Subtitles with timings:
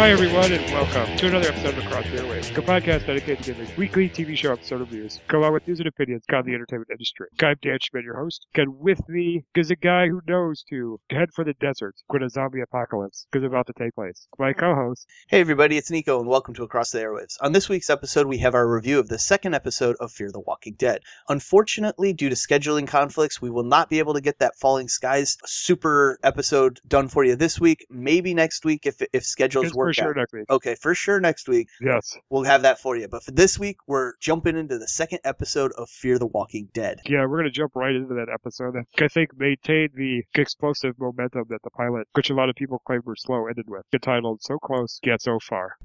[0.00, 3.52] Hi, everyone, and welcome to another episode of Across the Airwaves, a podcast dedicated to
[3.52, 6.88] giving weekly TV show episode reviews, go along with news and opinions on the entertainment
[6.90, 7.26] industry.
[7.42, 8.46] I'm Dan Schmidt, your host.
[8.54, 12.30] And with me is a guy who knows to head for the desert when a
[12.30, 14.26] zombie apocalypse is about to take place.
[14.38, 17.36] My co-host, Hey everybody, it's Nico and welcome to Across the Airwaves.
[17.42, 20.40] On this week's episode, we have our review of the second episode of Fear the
[20.40, 21.02] Walking Dead.
[21.28, 25.36] Unfortunately, due to scheduling conflicts, we will not be able to get that Falling Skies
[25.44, 27.84] super episode done for you this week.
[27.90, 30.44] Maybe next week if if schedules work for sure next week.
[30.50, 32.16] Okay, for sure next week Yes.
[32.30, 33.08] we'll have that for you.
[33.08, 37.00] But for this week, we're jumping into the second episode of Fear the Walking Dead.
[37.06, 38.74] Yeah, we're going to jump right into that episode.
[38.74, 42.80] that I think maintained the explosive momentum that the pilot, which a lot of people
[42.86, 43.84] claim were slow, ended with.
[43.92, 45.76] Entitled So Close, Yet So Far.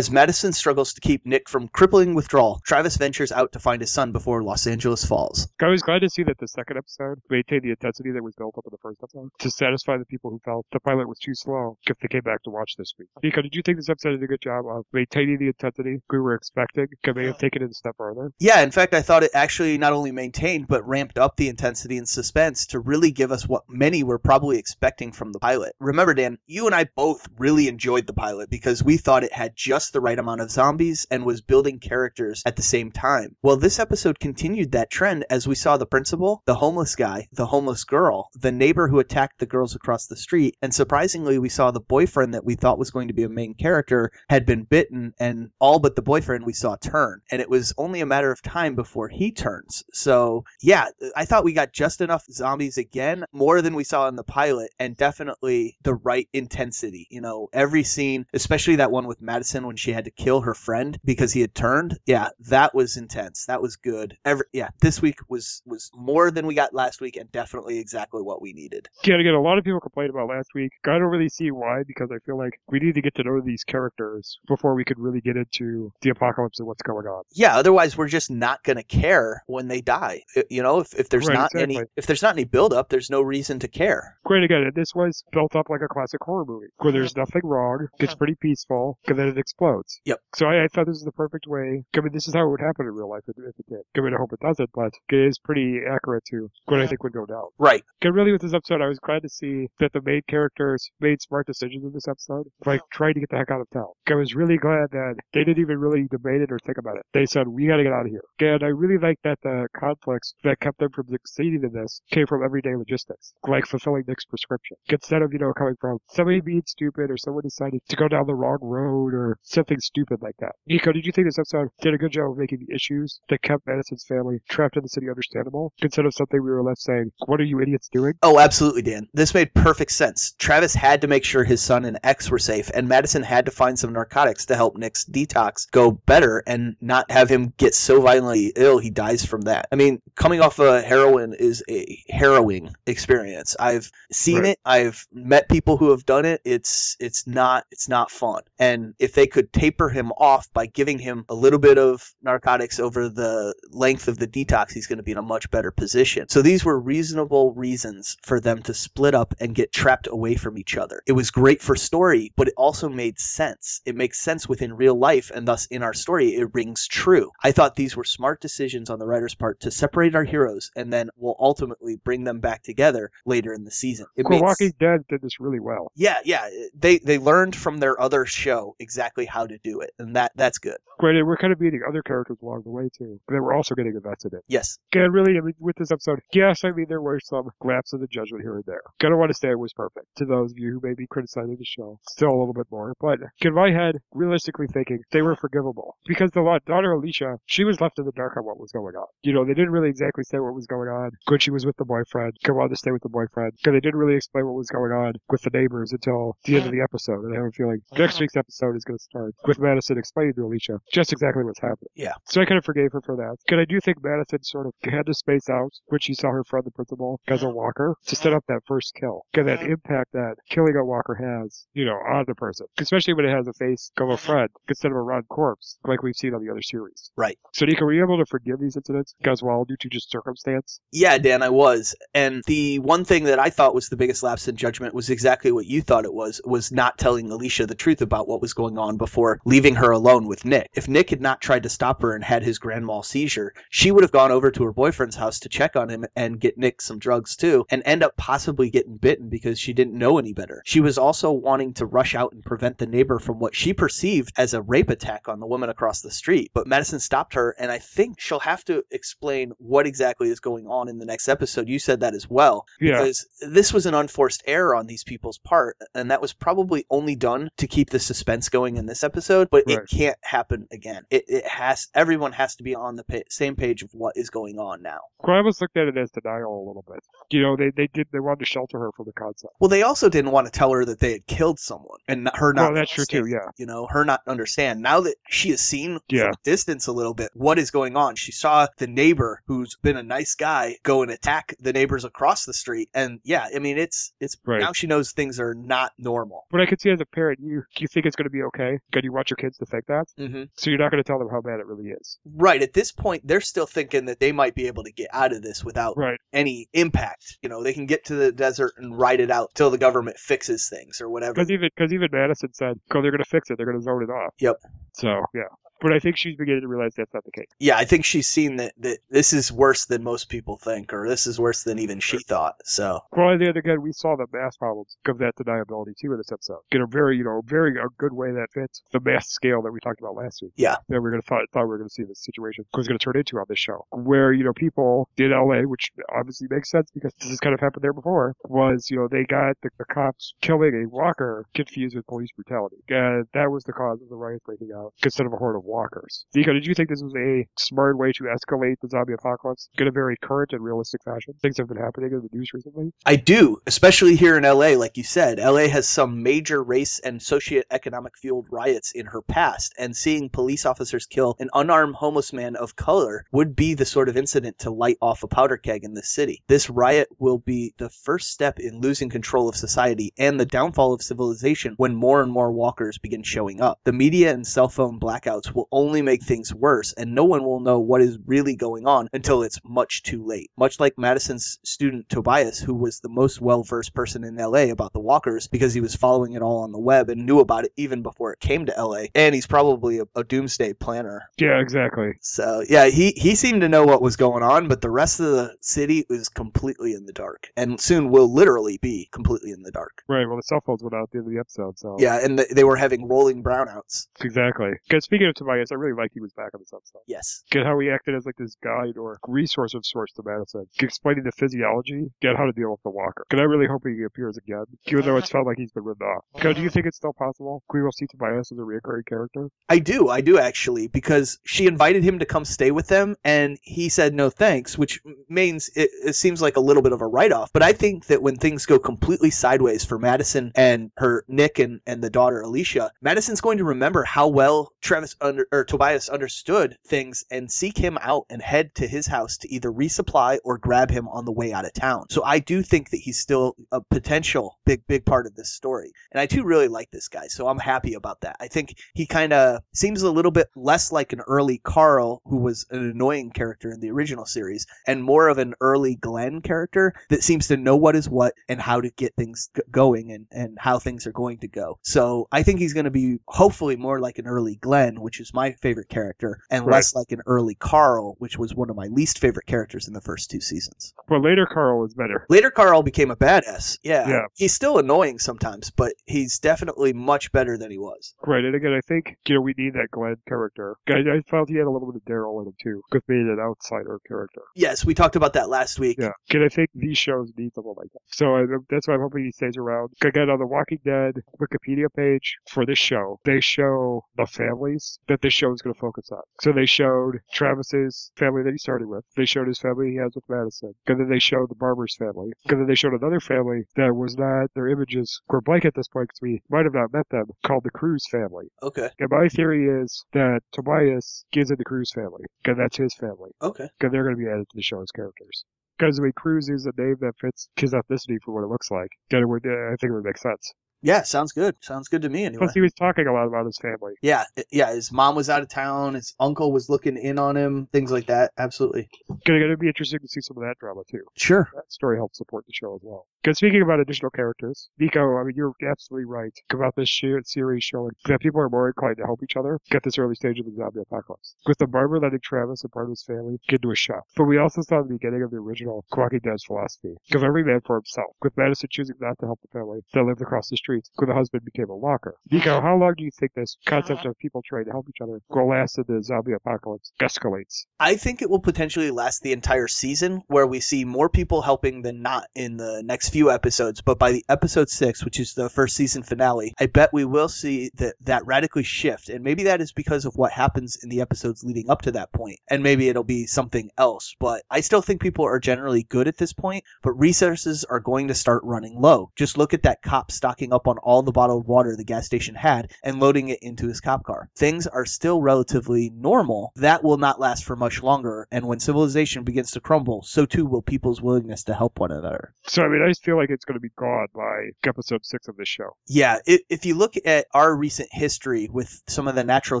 [0.00, 3.92] As Madison struggles to keep Nick from crippling withdrawal, Travis ventures out to find his
[3.92, 5.46] son before Los Angeles falls.
[5.60, 8.56] I was glad to see that the second episode maintained the intensity that was built
[8.56, 11.34] up in the first episode to satisfy the people who felt the pilot was too
[11.34, 13.08] slow if they came back to watch this week.
[13.22, 16.18] Nico, did you think this episode did a good job of maintaining the intensity we
[16.18, 16.86] were expecting?
[17.04, 18.32] Could they have taken it a step further?
[18.38, 21.98] Yeah, in fact, I thought it actually not only maintained but ramped up the intensity
[21.98, 25.74] and suspense to really give us what many were probably expecting from the pilot.
[25.78, 29.54] Remember, Dan, you and I both really enjoyed the pilot because we thought it had
[29.54, 33.36] just the right amount of zombies and was building characters at the same time.
[33.42, 37.46] Well, this episode continued that trend as we saw the principal, the homeless guy, the
[37.46, 41.70] homeless girl, the neighbor who attacked the girls across the street, and surprisingly, we saw
[41.70, 45.14] the boyfriend that we thought was going to be a main character had been bitten,
[45.18, 47.20] and all but the boyfriend we saw turn.
[47.30, 49.84] And it was only a matter of time before he turns.
[49.92, 50.86] So, yeah,
[51.16, 54.70] I thought we got just enough zombies again, more than we saw in the pilot,
[54.78, 57.06] and definitely the right intensity.
[57.10, 60.52] You know, every scene, especially that one with Madison when she had to kill her
[60.52, 61.96] friend because he had turned.
[62.04, 63.46] Yeah, that was intense.
[63.46, 64.16] That was good.
[64.24, 68.20] Every yeah, this week was was more than we got last week, and definitely exactly
[68.20, 68.88] what we needed.
[69.04, 70.72] Yeah, again, a lot of people complained about last week.
[70.84, 73.40] I don't really see why because I feel like we need to get to know
[73.40, 77.22] these characters before we could really get into the apocalypse and what's going on.
[77.30, 80.24] Yeah, otherwise we're just not going to care when they die.
[80.50, 83.08] You know, if, if there's Right, not any if there's not any build up, there's
[83.08, 84.16] no reason to care.
[84.24, 87.86] Great again, this was built up like a classic horror movie where there's nothing wrong,
[88.00, 89.59] it's pretty peaceful, and then it explodes.
[90.04, 90.18] Yep.
[90.34, 91.84] So I, I thought this is the perfect way.
[91.96, 93.80] I mean, this is how it would happen in real life if, if it did.
[93.96, 97.02] I mean, I hope it doesn't, but it is pretty accurate to what I think
[97.02, 97.48] would go down.
[97.58, 97.82] Right.
[98.02, 101.20] And really, with this episode, I was glad to see that the main characters made
[101.20, 103.88] smart decisions in this episode, like trying to get the heck out of town.
[104.08, 107.02] I was really glad that they didn't even really debate it or think about it.
[107.12, 108.24] They said, we gotta get out of here.
[108.40, 112.26] And I really like that the conflicts that kept them from succeeding in this came
[112.26, 114.76] from everyday logistics, like fulfilling Nick's prescription.
[114.88, 118.26] Instead of, you know, coming from somebody being stupid or someone deciding to go down
[118.26, 120.52] the wrong road or something stupid like that.
[120.66, 123.42] Nico, did you think this episode did a good job of making the issues that
[123.42, 127.10] kept Madison's family trapped in the city understandable instead of something we were left saying,
[127.26, 128.14] what are you idiots doing?
[128.22, 129.08] Oh, absolutely, Dan.
[129.14, 130.32] This made perfect sense.
[130.38, 133.50] Travis had to make sure his son and ex were safe, and Madison had to
[133.50, 138.00] find some narcotics to help Nick's detox go better and not have him get so
[138.00, 139.66] violently ill he dies from that.
[139.72, 143.56] I mean, coming off of heroin is a harrowing experience.
[143.58, 144.46] I've seen Right.
[144.50, 144.58] it.
[144.64, 146.40] I've met people who have done it.
[146.44, 148.42] It's it's not it's not fun.
[148.58, 152.78] And if they could taper him off by giving him a little bit of narcotics
[152.78, 156.28] over the length of the detox, he's going to be in a much better position.
[156.28, 160.58] So these were reasonable reasons for them to split up and get trapped away from
[160.58, 161.02] each other.
[161.06, 163.80] It was great for story, but it also made sense.
[163.84, 167.30] It makes sense within real life, and thus in our story, it rings true.
[167.42, 170.92] I thought these were smart decisions on the writer's part to separate our heroes, and
[170.92, 174.06] then we'll ultimately bring them back together later in the season.
[174.16, 175.92] It makes- Walking Dead did this really well.
[175.96, 176.48] yeah, yeah.
[176.74, 180.58] They they learned from their other show exactly how to do it, and that that's
[180.58, 180.76] good.
[180.98, 183.94] Granted, we're kind of meeting other characters along the way too, that we're also getting
[183.94, 184.40] invested in.
[184.48, 184.78] Yes.
[184.92, 188.00] And really, I mean, with this episode, yes, I mean, there were some lapses of
[188.00, 188.82] the judgment here and there.
[189.00, 190.06] I don't want to say it was perfect.
[190.16, 192.92] To those of you who may be criticizing the show, still a little bit more.
[193.00, 195.96] But in my head, realistically thinking, they were forgivable.
[196.06, 199.06] Because the daughter Alicia, she was left in the dark on what was going on.
[199.22, 201.12] You know, they didn't really exactly say what was going on.
[201.26, 202.36] Good, she was with the boyfriend.
[202.44, 203.52] Come on to stay with the boyfriend.
[203.56, 206.66] Because they didn't really explain what was going on with the neighbors until the end
[206.66, 207.24] of the episode.
[207.24, 208.20] And I have a feeling next uh-huh.
[208.20, 211.90] week's episode is going to start with Madison explaining to Alicia just exactly what's happening.
[211.94, 212.12] Yeah.
[212.24, 213.36] So I kind of forgave her for that.
[213.44, 216.44] Because I do think Madison sort of had to space out when she saw her
[216.44, 219.22] friend, the principal, as a walker to set up that first kill.
[219.32, 222.66] Because that impact that killing a walker has, you know, on the person.
[222.78, 226.02] Especially when it has a face of a friend instead of a rotten corpse, like
[226.02, 227.10] we've seen on the other series.
[227.16, 227.38] Right.
[227.52, 230.80] So, Nico, were you able to forgive these incidents as well due to just circumstance?
[230.92, 231.94] Yeah, Dan, I was.
[232.14, 235.52] And the one thing that I thought was the biggest lapse in judgment was exactly
[235.52, 238.78] what you thought it was, was not telling Alicia the truth about what was going
[238.78, 239.09] on before
[239.44, 240.68] leaving her alone with Nick.
[240.74, 243.90] If Nick had not tried to stop her and had his grand mal seizure, she
[243.90, 246.80] would have gone over to her boyfriend's house to check on him and get Nick
[246.80, 250.62] some drugs too, and end up possibly getting bitten because she didn't know any better.
[250.64, 254.32] She was also wanting to rush out and prevent the neighbor from what she perceived
[254.36, 256.50] as a rape attack on the woman across the street.
[256.54, 260.66] But Madison stopped her, and I think she'll have to explain what exactly is going
[260.66, 261.68] on in the next episode.
[261.68, 262.98] You said that as well Yeah.
[262.98, 267.16] because this was an unforced error on these people's part, and that was probably only
[267.16, 269.48] done to keep the suspense going in this episode.
[269.50, 269.78] But Right.
[269.78, 271.04] it can't happen again.
[271.10, 271.88] It, it has.
[271.94, 275.00] Everyone has to be on the pa- same page of what is going on now.
[275.22, 277.00] Well, I almost looked at it as denial a little bit.
[277.30, 279.54] You know, they, they did they wanted to shelter her from the concept.
[279.60, 282.52] Well, they also didn't want to tell her that they had killed someone, and her
[282.52, 282.72] not.
[282.72, 283.26] Well, that's true too.
[283.26, 283.50] Yeah.
[283.56, 286.30] You know, her not understand now that she has seen Yeah.
[286.44, 288.16] distance a little bit what is going on.
[288.16, 292.44] She saw the neighbor who's been a nice guy go and attack the neighbors across
[292.44, 294.60] the street, and yeah, I mean it's it's Right.
[294.60, 296.46] now she knows things are not normal.
[296.50, 298.78] But I could see as a parent, you you think it's going to be okay.
[298.92, 300.06] Can you want your kids to think that?
[300.18, 300.44] Mm-hmm.
[300.56, 302.18] So you're not going to tell them how bad it really is.
[302.36, 305.32] Right at this point, they're still thinking that they might be able to get out
[305.32, 306.18] of this without Right.
[306.32, 307.38] any impact.
[307.42, 310.18] You know, they can get to the desert and ride it out till the government
[310.18, 311.34] fixes things or whatever.
[311.34, 313.56] Because even because even Madison said, "Oh, they're going to fix it.
[313.56, 314.56] They're going to zone it off." Yep.
[314.94, 315.42] So yeah.
[315.80, 317.48] But I think she's beginning to realize that's not the case.
[317.58, 321.08] Yeah, I think she's seen that, that this is worse than most people think, or
[321.08, 322.56] this is worse than even she thought.
[322.64, 326.18] So, Well, the other again, we saw the mass problems of that deniability too in
[326.18, 326.60] this episode.
[326.72, 329.72] In a very, you know, very a good way that fits the mass scale that
[329.72, 330.52] we talked about last week.
[330.56, 330.76] Yeah.
[330.88, 333.38] That we're gonna thought, thought we were gonna see this situation was gonna turn into
[333.38, 337.30] on this show, where you know people in LA, which obviously makes sense because this
[337.30, 340.84] has kind of happened there before, was you know they got the, the cops killing
[340.84, 344.70] a walker confused with police brutality, and that was the cause of the riots breaking
[344.74, 346.26] out instead of a horde of walkers.
[346.34, 349.88] Nico, did you think this was a smart way to escalate the zombie apocalypse in
[349.88, 351.34] a very current and realistic fashion?
[351.40, 352.92] Things have been happening in the news recently.
[353.06, 355.38] I do, especially here in LA, like you said.
[355.38, 360.66] LA has some major race and socioeconomic fueled riots in her past, and seeing police
[360.66, 364.70] officers kill an unarmed homeless man of color would be the sort of incident to
[364.70, 366.42] light off a powder keg in this city.
[366.48, 370.92] This riot will be the first step in losing control of society and the downfall
[370.92, 373.78] of civilization when more and more walkers begin showing up.
[373.84, 377.60] The media and cell phone blackouts will only make things worse, and no one will
[377.60, 380.50] know what is really going on until it's much too late.
[380.56, 384.92] Much like Madison's student Tobias, who was the most well versed person in LA about
[384.92, 387.72] the walkers because he was following it all on the web and knew about it
[387.76, 389.04] even before it came to LA.
[389.14, 391.22] And he's probably a, a doomsday planner.
[391.38, 392.12] Yeah, exactly.
[392.20, 395.26] So yeah, he, he seemed to know what was going on, but the rest of
[395.26, 397.50] the city was completely in the dark.
[397.56, 400.02] And soon will literally be completely in the dark.
[400.08, 400.26] Right.
[400.26, 402.38] Well, the cell phones went out at the end of the episode, so Yeah, and
[402.38, 404.06] th- they were having rolling brownouts.
[404.20, 404.70] exactly.
[404.88, 407.02] Because speaking of Tobias, I really like he was back on this episode.
[407.06, 407.42] Yes.
[407.50, 411.24] Get how he acted as like this guide or resource of sorts to Madison, explaining
[411.24, 413.24] the physiology, get how to deal with the walker.
[413.28, 416.06] Because I really hope he appears again, even though it's felt like he's been written
[416.06, 416.24] off.
[416.40, 419.48] Because do you think it's still possible we will see Tobias as a recurring character?
[419.68, 423.58] I do, I do actually, because she invited him to come stay with them, and
[423.62, 427.06] he said no thanks, which means it, it seems like a little bit of a
[427.06, 427.52] write off.
[427.52, 431.80] But I think that when things go completely sideways for Madison and her Nick and,
[431.86, 436.76] and the daughter Alicia, Madison's going to remember how well Travis under or Tobias understood
[436.86, 440.90] things and seek him out and head to his house to either resupply or grab
[440.90, 442.06] him on the way out of town.
[442.10, 445.92] So I do think that he's still a potential big, big part of this story.
[446.12, 448.36] And I do really like this guy, so I'm happy about that.
[448.40, 452.36] I think he kind of seems a little bit less like an early Carl, who
[452.36, 456.94] was an annoying character in the original series, and more of an early Glenn character
[457.08, 460.26] that seems to know what is what and how to get things g- going and,
[460.30, 461.78] and how things are going to go.
[461.82, 465.32] So I think he's going to be hopefully more like an early Glenn, which is
[465.34, 466.74] my favorite character, and Right.
[466.76, 470.00] less like an early Carl, which was one of my least favorite characters in the
[470.00, 470.92] first two seasons.
[471.08, 472.26] Well, later Carl was better.
[472.28, 473.78] Later, Carl became a badass.
[473.82, 474.08] Yeah.
[474.08, 474.22] Yeah.
[474.34, 478.14] He's still annoying sometimes, but he's definitely much better than he was.
[478.26, 480.76] Right, and again, I think you know we need that Glenn character.
[480.88, 483.28] I, I felt he had a little bit of Daryl in him too, because being
[483.28, 484.42] an outsider character.
[484.56, 485.98] Yes, we talked about that last week.
[485.98, 488.00] Yeah, and I think these shows need someone like that.
[488.06, 489.90] So I, that's why I'm hoping he stays around.
[490.02, 495.20] Again, on the Walking Dead Wikipedia page for this show, they show the families that
[495.22, 496.22] this show is going to focus on.
[496.40, 499.04] So they showed Travis's family that he started with.
[499.16, 500.72] They showed his family he has with Madison.
[500.86, 502.30] And then they showed the Barber's family.
[502.48, 505.88] And then they showed another family that was not, their images were blank at this
[505.88, 508.46] point because we might have not met them, called the Cruz family.
[508.62, 508.88] Okay.
[509.00, 512.24] And my theory is that Tobias gives in the Cruz family.
[512.42, 513.32] Because that's his family.
[513.42, 513.68] Okay.
[513.78, 515.44] Because they're going to be added to the show as characters.
[515.76, 518.70] Because I mean, Cruz is a name that fits his ethnicity for what it looks
[518.70, 518.90] like.
[519.10, 520.52] It would, uh, I think it would make sense.
[520.82, 521.56] Yeah, sounds good.
[521.60, 522.38] Sounds good to me anyway.
[522.38, 523.94] Plus, he was talking a lot about his family.
[524.02, 524.72] Yeah, yeah.
[524.72, 525.94] His mom was out of town.
[525.94, 527.68] His uncle was looking in on him.
[527.72, 528.32] Things like that.
[528.38, 528.88] Absolutely.
[529.26, 531.02] Gonna, gonna be interesting to see some of that drama too.
[531.16, 531.48] Sure.
[531.54, 533.06] That story helps support the show as well.
[533.22, 537.90] Because speaking about additional characters, Nico, I mean, you're absolutely right about this series showing
[538.06, 540.54] that people are more inclined to help each other at this early stage of the
[540.56, 541.34] zombie apocalypse.
[541.46, 544.04] With the barber letting Travis and part of his family get into a shop.
[544.16, 546.94] But we also saw the beginning of the original Walking Dead's philosophy.
[547.10, 548.16] Give every man for himself.
[548.22, 551.14] With Madison choosing not to help the family that lived across the street, when the
[551.14, 552.16] husband became a walker.
[552.30, 555.20] Nico, how long do you think this concept of people trying to help each other
[555.28, 557.64] will last in the zombie apocalypse escalates?
[557.78, 561.82] I think it will potentially last the entire season, where we see more people helping
[561.82, 563.80] than not in the next few episodes.
[563.80, 567.28] But by the episode six, which is the first season finale, I bet we will
[567.28, 569.08] see that that radically shift.
[569.08, 572.12] And maybe that is because of what happens in the episodes leading up to that
[572.12, 574.14] point, and maybe it'll be something else.
[574.18, 576.64] But I still think people are generally good at this point.
[576.82, 579.10] But resources are going to start running low.
[579.16, 582.34] Just look at that cop stocking up on all the bottled water the gas station
[582.34, 584.28] had and loading it into his cop car.
[584.36, 586.52] Things are still relatively normal.
[586.56, 588.26] That will not last for much longer.
[588.30, 592.34] And when civilization begins to crumble, so too will people's willingness to help one another.
[592.46, 595.28] So, I mean, I just feel like it's going to be gone by episode six
[595.28, 595.76] of this show.
[595.86, 599.60] Yeah, i if you look at our recent history with some of the natural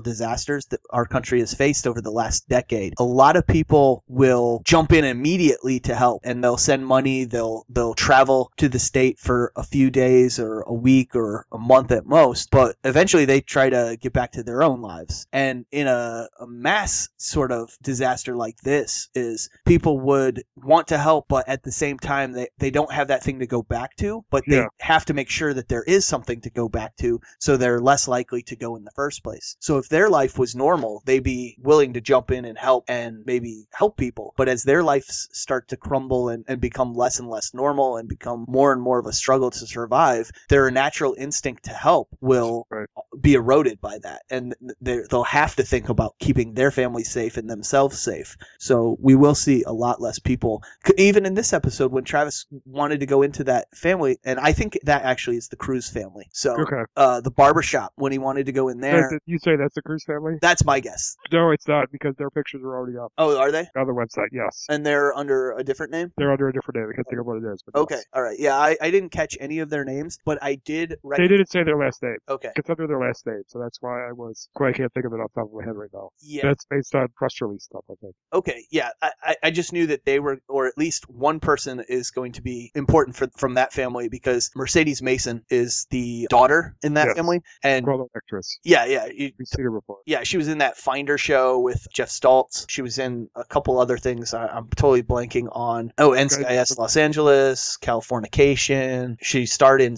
[0.00, 4.62] disasters that our country has faced over the last decade, a lot of people will
[4.64, 9.18] jump in immediately to help and they'll send money, they'll they'll travel to the state
[9.18, 13.40] for a few days or a week or a month at most, but eventually they
[13.40, 15.26] try to get back to their own lives.
[15.32, 20.98] And in a, a mass sort of disaster like this is people would want to
[20.98, 23.96] help but at the same time they, they don't have that thing to go back
[23.96, 24.68] to, but they Yeah.
[24.80, 28.08] have to make sure that there is something to go back to so they're less
[28.08, 29.56] likely to go in the first place.
[29.60, 33.22] So if their life was normal, they'd be willing to jump in and help and
[33.26, 34.34] maybe help people.
[34.36, 38.08] But as their lives start to crumble and, and become less and less normal and
[38.08, 42.66] become more and more of a struggle to survive, their natural instinct to help will
[42.70, 42.88] Right.
[43.20, 44.22] be eroded by that.
[44.30, 48.36] And they- they'll have to think about keeping their family safe and themselves safe.
[48.58, 50.62] So we will see a lot less people.
[50.96, 54.78] Even in this episode, when Travis wanted to go into that family, and I think
[54.84, 56.26] that actually is the Cruz family.
[56.32, 56.82] So Okay.
[56.96, 59.18] uh, the barber shop when he wanted to go in there.
[59.26, 60.34] You say that's the Cruz family?
[60.40, 61.16] That's my guess.
[61.32, 63.66] No, it's not because their pictures are already up Oh, are they?
[63.76, 64.28] on the website.
[64.32, 66.12] Yes, And they're under a different name.
[66.16, 66.88] they're under a different name.
[66.90, 67.62] I can't think of what it is.
[67.74, 68.04] Okay, yes.
[68.14, 68.38] all right.
[68.38, 70.96] Yeah, I, I didn't catch any of their names, but I did.
[71.02, 72.16] Rec- They didn't say their last name.
[72.28, 72.50] Okay.
[72.56, 74.48] It's under their last name, so that's why I was.
[74.54, 76.10] Why I can't think of it off the top of my head right now.
[76.20, 76.42] Yeah.
[76.44, 78.14] That's based on press release stuff, I think.
[78.32, 82.10] Okay, yeah, I, I- just knew that they were, or at least one person is
[82.12, 86.94] going to be important for from that family because Mercedes Mason is the daughter in
[86.94, 87.16] that Yes.
[87.16, 88.58] family, and Well actress.
[88.62, 89.98] yeah, yeah, you- We've seen her before.
[90.06, 92.64] yeah, she was in that Finder show with Geoff Stults.
[92.68, 94.32] She was in a couple other things.
[94.34, 95.92] I, I'm totally blanking on.
[95.98, 99.16] Oh, NCIS Los Angeles, Californication.
[99.22, 99.96] She starred in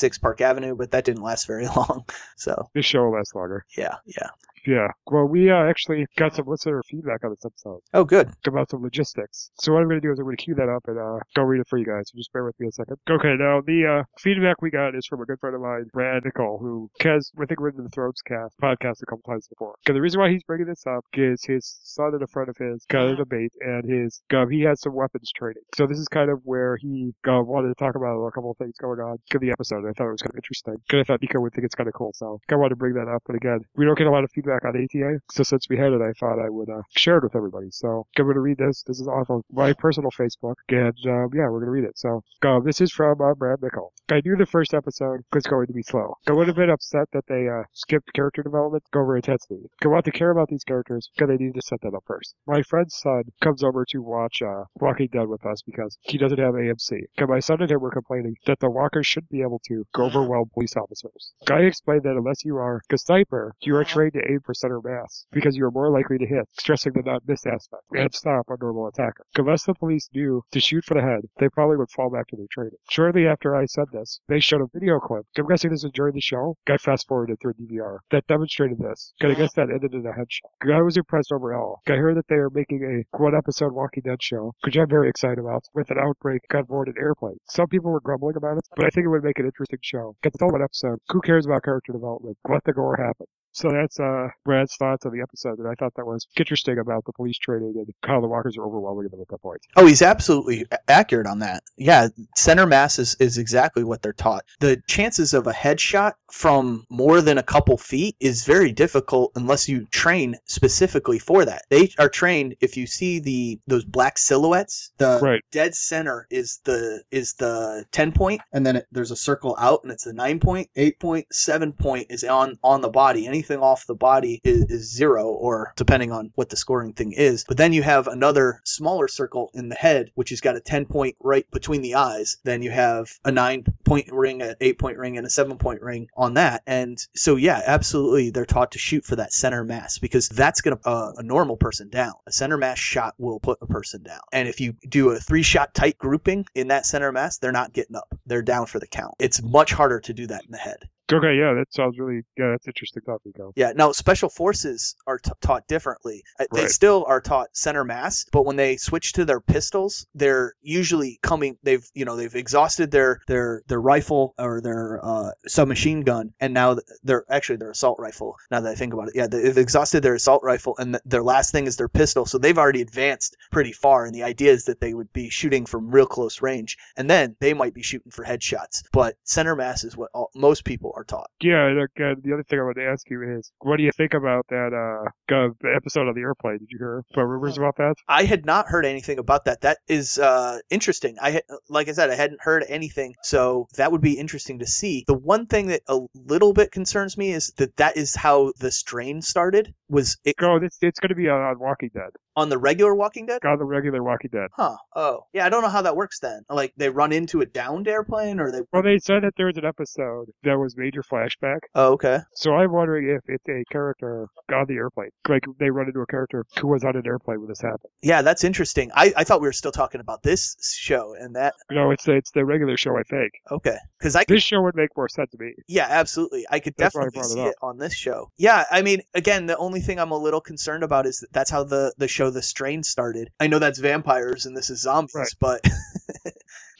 [0.00, 2.04] 666 Park Avenue, but that didn't last very long.
[2.36, 3.64] So This show will last longer.
[3.76, 4.28] yeah, yeah.
[4.66, 4.88] Yeah.
[5.06, 8.30] Well, we uh, actually got some listener feedback on this episode Oh, good.
[8.46, 9.50] about some logistics.
[9.60, 11.18] So what I'm going to do is I'm going to cue that up and uh,
[11.34, 12.04] go read it for you guys.
[12.06, 12.96] So just bear with me a second.
[13.08, 13.34] Okay.
[13.38, 16.60] Now the uh, feedback we got is from a good friend of mine, Brad Mickel,
[16.60, 19.74] who has I think written the Thronescast podcast a couple times before.
[19.86, 19.94] Okay.
[19.94, 22.84] The reason why he's bringing this up is his son and a friend of his
[22.88, 25.62] got in a debate, and his he has some weapons training.
[25.74, 28.56] So this is kind of where he uh, wanted to talk about a couple of
[28.58, 29.84] things going on in the episode.
[29.88, 30.74] I thought it was kind of interesting.
[30.86, 32.12] Because I thought Nico would think it's kind of cool.
[32.14, 33.22] So I wanted to bring that up.
[33.26, 35.20] But again, we don't get a lot of feedback on ATA.
[35.30, 37.70] So since we had it, I thought I would uh, share it with everybody.
[37.70, 38.82] So I'm to read this.
[38.82, 40.54] This is off of my personal Facebook.
[40.68, 41.98] And uh, yeah, we're going to read it.
[41.98, 43.90] So uh, this is from uh, Brad Mickel.
[44.10, 46.14] I knew the first episode was going to be slow.
[46.26, 49.70] I would have been upset that they uh, skipped character development go over intensity.
[49.84, 52.34] I want to care about these characters because they need to set that up first.
[52.46, 56.38] My friend's son comes over to watch uh, Walking Dead with us because he doesn't
[56.38, 57.02] have AMC.
[57.18, 60.04] And my son and him were complaining that the walkers should be able to go
[60.04, 61.32] overwhelm police officers.
[61.46, 64.80] Guy explained that unless you are a sniper, you are trained to aim for center
[64.82, 68.46] mass because you are more likely to hit, stressing the not miss aspect and stop
[68.48, 69.24] a normal attacker.
[69.36, 72.36] Unless the police knew to shoot for the head, they probably would fall back to
[72.36, 72.78] their training.
[72.90, 75.26] Shortly after I said this, they showed a video clip.
[75.36, 76.56] I'm guessing this was during the show.
[76.66, 79.12] Guy fast forwarded through DVR that demonstrated this.
[79.20, 80.50] Cause I guess that ended in a headshot.
[80.66, 81.80] Guy was impressed overall.
[81.88, 85.08] I heard that they are making a one episode Walking Dead show, which I'm very
[85.08, 87.38] excited about, with an outbreak on board an airplane.
[87.48, 90.16] Some people were grumbling about it, but I think it would make an interesting show.
[90.22, 90.98] Get the one episode.
[91.10, 92.36] Who cares about character development?
[92.48, 93.26] Let the gore happen.
[93.52, 97.04] So that's uh Brad's thoughts on the episode, and I thought that was interesting about
[97.04, 99.60] the police training and how the walkers are overwhelming them at that point.
[99.76, 101.62] Oh, he's absolutely accurate on that.
[101.76, 104.44] Yeah, center mass is, is exactly what they're taught.
[104.60, 109.68] The chances of a headshot from more than a couple feet is very difficult unless
[109.68, 111.62] you train specifically for that.
[111.70, 115.42] They are trained if you see the those black silhouettes, the Right.
[115.50, 119.80] dead center is the is the 10 point and then it, there's a circle out
[119.82, 123.26] and it's the 9 point, 8 point, 7 point is on on the body.
[123.40, 127.42] Anything off the body is, is 0 or depending on what the scoring thing is.
[127.48, 130.84] But then you have another smaller circle in the head which has got a 10
[130.84, 132.36] point right between the eyes.
[132.44, 135.80] Then you have a 9 point ring, an 8 point ring and a 7 point
[135.80, 136.62] ring on that.
[136.66, 140.76] And so yeah, absolutely they're taught to shoot for that center mass because that's going
[140.76, 142.12] to uh, a normal person down.
[142.26, 144.20] A center mass shot will put a person down.
[144.32, 147.72] And if you do a three shot tight grouping in that center mass, they're not
[147.72, 148.14] getting up.
[148.26, 149.14] They're down for the count.
[149.18, 150.90] It's much harder to do that in the head.
[151.12, 153.52] Okay, yeah, that sounds really yeah, that's interesting thought, Nico.
[153.56, 153.72] Yeah.
[153.74, 156.22] Now, special forces are t- taught differently.
[156.38, 156.70] Uh, They Right.
[156.70, 161.56] still are taught center mass, but when they switch to their pistols, they're usually coming.
[161.62, 166.54] They've you know they've exhausted their their their rifle or their uh, submachine gun, and
[166.54, 168.36] now th- they're actually their assault rifle.
[168.50, 171.22] Now that I think about it, yeah, they've exhausted their assault rifle, and th- their
[171.22, 172.26] last thing is their pistol.
[172.26, 175.66] So they've already advanced pretty far, and the idea is that they would be shooting
[175.66, 178.82] from real close range, and then they might be shooting for headshots.
[178.92, 181.30] But center mass is what all, most people are taught.
[181.40, 184.46] Yeah, the other thing I wanted to ask you is, what do you think about
[184.48, 186.58] that uh uh, episode on the airplane?
[186.58, 187.94] Did you hear about rumors about that?
[188.08, 189.60] I had not heard anything about that.
[189.60, 191.16] That is uh, interesting.
[191.22, 194.66] I had, like I said, I hadn't heard anything, so that would be interesting to
[194.66, 195.04] see.
[195.06, 198.70] The one thing that a little bit concerns me is that that is how the
[198.70, 199.74] strain started.
[199.88, 202.94] Was it Oh, it's it's going to be on, on Walking Dead, on the regular
[202.94, 203.40] Walking Dead?
[203.44, 204.48] on the regular Walking Dead.
[204.54, 204.76] Huh.
[204.94, 205.46] Oh, yeah.
[205.46, 206.42] I don't know how that works then.
[206.48, 208.60] Like they run into a downed airplane, or they.
[208.72, 211.58] Well, they said that there was an episode that was major flashback.
[211.74, 212.18] Oh, okay.
[212.34, 216.06] So I'm wondering if it's a character on the airplane, like they run into a
[216.06, 217.90] character who was on an airplane when this happened.
[218.02, 218.90] Yeah, that's interesting.
[218.94, 221.54] I, I thought we were still talking about this show and that.
[221.70, 223.32] No, it's the, it's the regular show, I think.
[223.50, 225.52] Okay, because I This show would make more sense to me.
[225.68, 226.46] Yeah, absolutely.
[226.50, 228.30] I could That's why I definitely it see it on this show.
[228.38, 231.50] Yeah, I mean, again, the only thing I'm a little concerned about is that that's
[231.50, 233.30] how the the show The Strain started.
[233.40, 235.32] I know that's vampires and this is zombies, Right.
[235.38, 235.64] but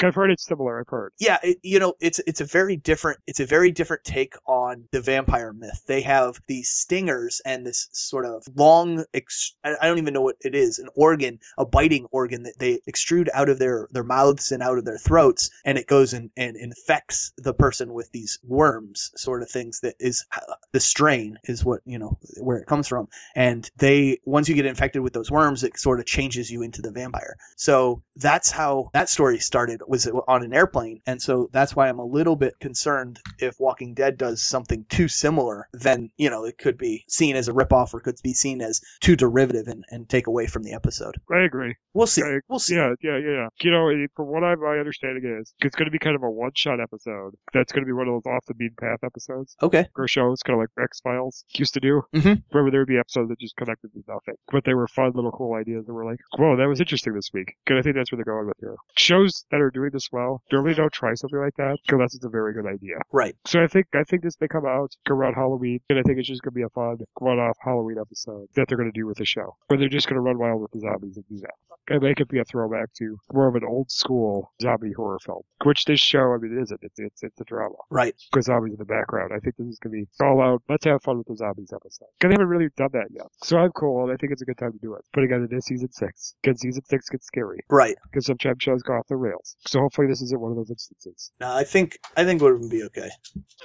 [0.03, 0.81] I've heard it's similar.
[0.81, 1.13] I've heard.
[1.19, 4.85] yeah, it, you know, it's it's a very different it's a very different take on
[4.93, 5.83] the vampire myth.
[5.87, 10.37] They have these stingers and this sort of long ex- I don't even know what
[10.41, 14.53] it is, an organ, a biting organ that they extrude out of their their mouths
[14.53, 18.39] and out of their throats and it goes and, and infects the person with these
[18.45, 20.25] worms sort of things that is
[20.73, 23.09] the strain is what, you know, where it comes from.
[23.35, 26.83] And they once you get infected with those worms, it sort of changes you into
[26.83, 27.37] the vampire.
[27.57, 31.01] So that's how that story started was on an airplane.
[31.07, 35.09] And so that's why I'm a little bit concerned if Walking Dead does something too
[35.09, 38.61] similar, then, you know, it could be seen as a ripoff or could be seen
[38.63, 41.17] as too derivative and, and take away from the episode.
[41.31, 41.75] I agree.
[41.93, 42.23] We'll see.
[42.23, 42.77] I- We'll see.
[42.77, 43.49] Yeah, yeah, yeah, yeah.
[43.63, 46.31] You know, from what I, my understanding is, it's going to be kind of a
[46.31, 47.35] one-shot episode.
[47.53, 49.87] That's going to be one of those off-the-beaten path episodes Okay.
[49.97, 52.03] or shows, kind of like X Files used to do.
[52.15, 52.43] Mhm.
[52.53, 55.33] Remember, there would be episodes that just connected to nothing, but they were fun, little,
[55.33, 58.13] cool ideas that were like, "Whoa, that was interesting this week." Because I think that's
[58.13, 58.77] where they're going with here.
[58.97, 62.29] Shows that are doing this well normally don't try something like that unless it's a
[62.29, 62.97] very good idea.
[63.13, 63.35] Right.
[63.47, 66.29] So I think I think this may come out around Halloween, and I think it's
[66.29, 69.57] just gonna be a fun one-off Halloween episode that they're gonna do with the show,
[69.69, 71.55] where they're just gonna run wild with the zombies and do that,
[71.89, 75.43] and make it be a throwback to more of an old school zombie horror film,
[75.65, 76.81] which this show, I mean, it isn't.
[76.83, 78.15] It's it's it's a drama Right.
[78.33, 79.33] Because zombies in the background.
[79.35, 80.63] I think this is gonna be all out.
[80.69, 82.07] Let's have fun with the zombies episode.
[82.19, 84.45] Because they haven't really done that yet, so I'm cool, and I think it's a
[84.45, 85.05] good time to do it.
[85.13, 86.35] But again, it is season six.
[86.43, 87.97] Again, season six gets scary Right.
[88.05, 89.57] because sometimes shows go off the rails.
[89.71, 91.31] So hopefully this isn't one of those instances.
[91.41, 93.09] No, I think I think it would be okay.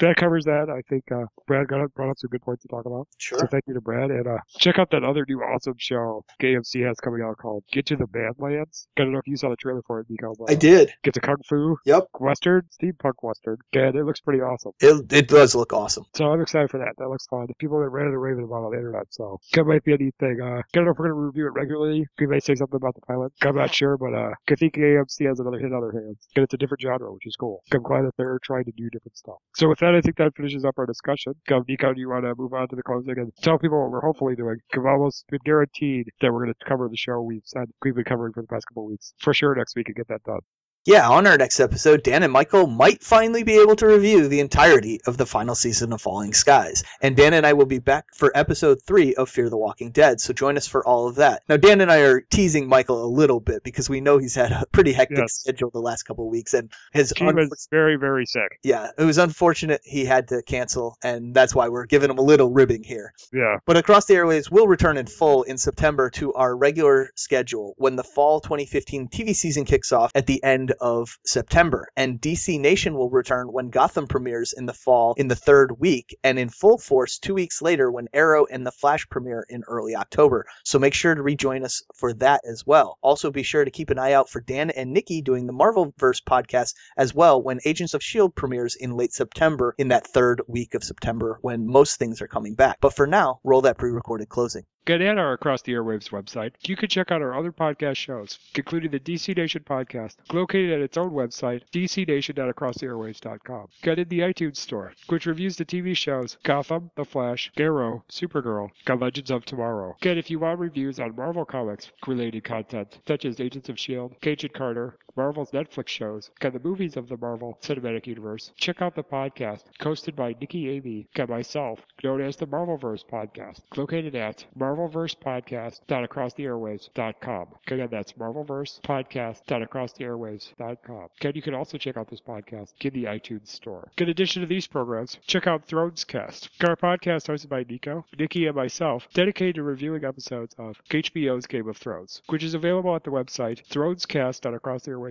[0.02, 0.70] that covers that.
[0.70, 3.08] I think uh, Brad got brought up some good points to talk about.
[3.18, 3.40] Sure.
[3.40, 4.12] So thank you to Brad.
[4.12, 7.88] And uh, check out that other new awesome show AMC has coming out called Get
[7.88, 8.88] to the Badlands.
[8.96, 10.36] I don't know if you saw the trailer for it, Nico.
[10.38, 10.94] But, I did.
[11.04, 12.10] Get to Kung Fu Yep.
[12.20, 13.58] Western, steampunk Western.
[13.74, 14.74] And it looks pretty awesome.
[14.82, 16.06] It, it does look awesome.
[16.16, 16.94] So I'm excited for that.
[17.00, 17.48] That looks fun.
[17.48, 19.08] The people that ran and raving about it on the internet.
[19.10, 20.40] So that might be a neat thing.
[20.40, 22.06] Uh, I don't know if we're going to review it regularly.
[22.20, 23.34] We may say something about the pilot.
[23.42, 26.28] I'm not sure, but uh, I think AMC has another hit on their hands.
[26.36, 27.64] And it's a different genre, which is cool.
[27.74, 29.38] I'm glad that they're trying to do different stuff.
[29.56, 31.34] So with that, I think that finishes up our discussion.
[31.68, 34.02] Nico, do you want to move on to the closing and tell people what we're
[34.02, 34.58] hopefully doing?
[34.76, 38.04] We've almost been guaranteed that we're going to cover the show we've said we've been
[38.04, 39.14] covering for the past couple of weeks.
[39.20, 40.40] For sure next week and get that done.
[40.88, 44.40] Yeah, on our next episode, Dan and Michael might finally be able to review the
[44.40, 46.84] entirety of the final season of Falling Skies.
[47.02, 50.22] And Dan and I will be back for episode three of Fear the Walking Dead,
[50.22, 51.42] so join us for all of that.
[51.50, 54.52] Now, Dan and I are teasing Michael a little bit because we know he's had
[54.52, 55.34] a pretty hectic Yes.
[55.34, 58.60] schedule the last couple of weeks, and his He was very, very sick.
[58.62, 62.24] yeah, it was unfortunate he had to cancel, and that's why we're giving him a
[62.24, 63.12] little ribbing here.
[63.34, 63.58] Yeah.
[63.66, 67.96] But Across the Airwaves will return in full in September to our regular schedule when
[67.96, 71.88] the fall 2015 TV season kicks off at the end of September.
[71.96, 76.18] And DC Nation will return when Gotham premieres in the fall in the third week,
[76.24, 79.96] and in full force two weeks later when Arrow and The Flash premiere in early
[79.96, 80.46] October.
[80.64, 82.98] So make sure to rejoin us for that as well.
[83.02, 86.22] Also, be sure to keep an eye out for Dan and Nikki doing the Marvelverse
[86.24, 88.34] podcast as well when Agents of S.H.I.E.L.D.
[88.36, 92.56] Premieres in late September in that third week of September when most things are coming
[92.56, 92.78] back.
[92.82, 94.66] But for now, roll that pre recorded closing.
[94.86, 96.52] Get at our Across the Airwaves website.
[96.68, 100.82] You can check out our other podcast shows, including the DC Nation podcast, located at
[100.82, 103.68] its own website, dcnation.acrosstheairwaves.com.
[103.82, 108.70] Get in the iTunes store, which reviews the TV shows Gotham, The Flash, Arrow, Supergirl,
[108.86, 109.96] and Legends of Tomorrow.
[110.02, 114.30] Get if you want reviews on Marvel Comics related content, such as Agents of S.H.I.E.L.D.,
[114.30, 118.52] Agent Carter, Marvel's Netflix shows, and the movies of the Marvel Cinematic Universe.
[118.58, 123.62] Check out the podcast, hosted by Nikki Amy and myself, known as the Marvelverse Podcast,
[123.78, 127.48] located at marvelversepodcast.acrosstheairwaves.com.
[127.68, 131.08] Again, that's marvelversepodcast.acrosstheairwaves.com.
[131.22, 133.90] Again, you can also check out this podcast in the iTunes store.
[133.98, 138.56] In addition to these programs, check out Thronescast, our podcast hosted by Nico, Nikki, and
[138.56, 143.12] myself, dedicated to reviewing episodes of HBO's Game of Thrones, which is available at the
[143.12, 145.05] website thronescast.acrosstheairwaves.com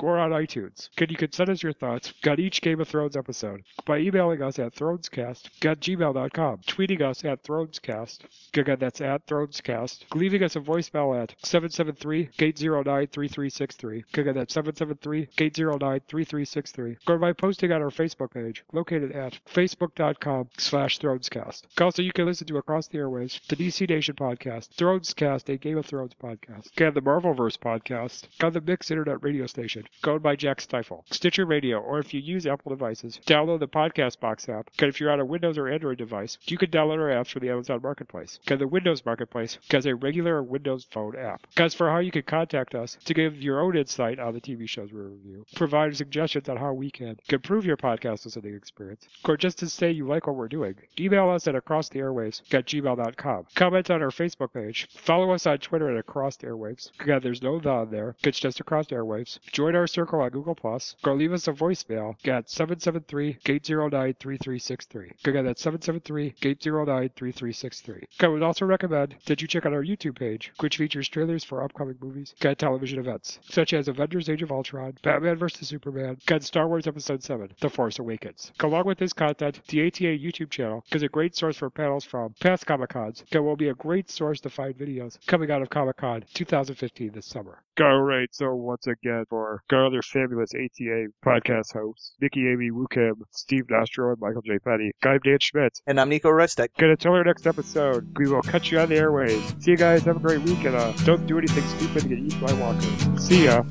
[0.00, 0.88] or on iTunes.
[0.96, 2.12] Again, you can send us your thoughts.
[2.26, 7.24] On each Game of Thrones episode by emailing us at thronescast at gmail.com, tweeting us
[7.24, 8.20] at thronescast,
[8.54, 17.32] again, that's at thronescast, leaving us a voicemail at 773-809-3363, again, that's 773-809-3363, or by
[17.32, 21.62] posting on our Facebook page, located at facebook.com slash thronescast.
[21.80, 25.78] Also, you can listen to Across the Airwaves, the DC Nation podcast, Thronescast, a Game
[25.78, 28.24] of Thrones podcast, and the Marvelverse podcast.
[28.42, 32.20] On the Mix Internet radio station, owned by Jack Stifle, Stitcher Radio, or if you
[32.20, 34.70] use Apple devices, download the Podcast Box app.
[34.78, 37.40] And if you're on a Windows or Android device, you can download our apps from
[37.40, 38.38] the Amazon Marketplace.
[38.48, 41.46] And the Windows Marketplace has a regular Windows Phone app.
[41.56, 44.68] As for how you can contact us to give your own insight on the TV
[44.68, 49.36] shows we review, provide suggestions on how we can improve your podcast listening experience, or
[49.36, 53.46] just to say you like what we're doing, email us at acrosstheairwaves at gmail.com.
[53.54, 54.88] Comment on our Facebook page.
[54.94, 56.90] Follow us on Twitter at Across the Airwaves.
[57.22, 58.14] There's no the there.
[58.22, 59.13] It's just Across the Airwaves.
[59.52, 60.96] Join our circle on Google Plus.
[61.04, 65.26] Or leave us a voicemail at 773-809-3363.
[65.26, 68.04] Again, that's 773-809-3363.
[68.20, 71.62] I would also recommend that you check out our YouTube page, which features trailers for
[71.62, 75.68] upcoming movies and television events, such as Avengers Age of Ultron, Batman vs.
[75.68, 78.52] Superman, and Star Wars Episode 7, The Force Awakens.
[78.60, 82.34] Along with this content, the ATA YouTube channel is a great source for panels from
[82.40, 85.70] past Comic Cons and will be a great source to find videos coming out of
[85.70, 87.63] Comic Con 2015 this summer.
[87.80, 93.14] All right, so once again, for our other fabulous ATA podcast hosts, Nikki Amy Wukim,
[93.32, 94.60] Steve Nostro, and Michael J.
[94.60, 95.80] Petty, I'm Dan Schmidt.
[95.84, 96.68] And I'm Nico Restek.
[96.78, 98.16] Good until our next episode.
[98.16, 99.42] We will catch you on the airways.
[99.58, 100.04] See you guys.
[100.04, 103.26] Have a great week, and uh, don't do anything stupid to get eaten by walkers.
[103.26, 103.64] See ya.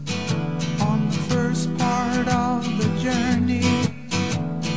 [0.82, 3.64] On the first part of the journey,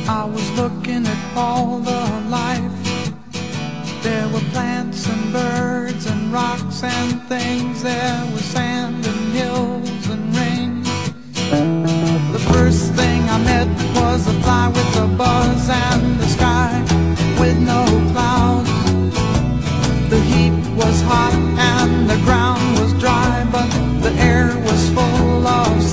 [0.07, 2.87] I was looking at all the life.
[4.03, 7.83] There were plants and birds and rocks and things.
[7.83, 10.71] There was sand and hills and rain.
[12.35, 13.67] The first thing I met
[13.99, 16.71] was a fly with a buzz and the sky
[17.39, 18.71] with no clouds.
[20.13, 21.37] The heat was hot
[21.73, 23.69] and the ground was dry, but
[24.05, 25.83] the air was full of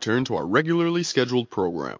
[0.00, 1.98] return to our regularly scheduled program.